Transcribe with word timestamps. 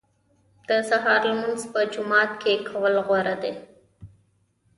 د 0.67 0.69
سهار 0.89 1.21
لمونځ 1.29 1.61
په 1.73 1.79
جومات 1.93 2.31
کې 2.41 2.53
کول 2.67 2.95
غوره 3.07 3.35
دي. 3.43 3.53